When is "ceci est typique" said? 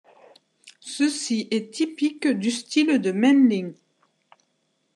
0.79-2.27